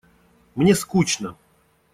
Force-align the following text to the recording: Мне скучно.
Мне 0.55 0.73
скучно. 0.73 1.37